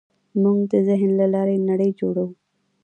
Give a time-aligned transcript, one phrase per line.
[0.41, 2.33] موږ د ذهن له لارې نړۍ جوړوو.